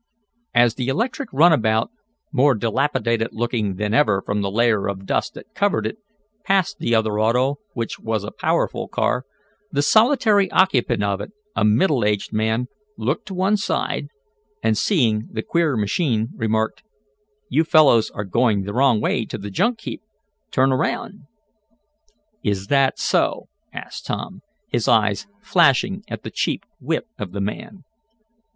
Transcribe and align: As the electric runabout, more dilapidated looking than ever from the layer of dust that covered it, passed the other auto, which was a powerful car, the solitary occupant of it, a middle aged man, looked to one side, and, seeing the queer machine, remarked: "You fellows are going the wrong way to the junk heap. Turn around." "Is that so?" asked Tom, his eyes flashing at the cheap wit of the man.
As 0.55 0.73
the 0.73 0.87
electric 0.87 1.31
runabout, 1.31 1.91
more 2.33 2.55
dilapidated 2.55 3.27
looking 3.33 3.75
than 3.75 3.93
ever 3.93 4.23
from 4.25 4.41
the 4.41 4.49
layer 4.49 4.87
of 4.89 5.05
dust 5.05 5.35
that 5.35 5.53
covered 5.53 5.85
it, 5.85 5.97
passed 6.43 6.79
the 6.79 6.95
other 6.95 7.19
auto, 7.19 7.57
which 7.73 7.99
was 7.99 8.23
a 8.23 8.31
powerful 8.31 8.87
car, 8.87 9.25
the 9.71 9.83
solitary 9.83 10.49
occupant 10.49 11.03
of 11.03 11.21
it, 11.21 11.31
a 11.55 11.63
middle 11.63 12.03
aged 12.03 12.33
man, 12.33 12.65
looked 12.97 13.27
to 13.27 13.35
one 13.35 13.57
side, 13.57 14.07
and, 14.63 14.75
seeing 14.75 15.27
the 15.31 15.43
queer 15.43 15.77
machine, 15.77 16.29
remarked: 16.33 16.81
"You 17.47 17.63
fellows 17.63 18.09
are 18.09 18.25
going 18.25 18.63
the 18.63 18.73
wrong 18.73 19.01
way 19.01 19.23
to 19.25 19.37
the 19.37 19.51
junk 19.51 19.81
heap. 19.81 20.01
Turn 20.49 20.71
around." 20.71 21.25
"Is 22.43 22.65
that 22.69 22.97
so?" 22.97 23.49
asked 23.71 24.07
Tom, 24.07 24.41
his 24.67 24.87
eyes 24.87 25.27
flashing 25.43 26.03
at 26.07 26.23
the 26.23 26.31
cheap 26.31 26.63
wit 26.79 27.05
of 27.19 27.33
the 27.33 27.41
man. 27.41 27.83